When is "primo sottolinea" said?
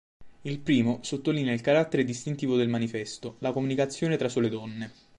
0.57-1.53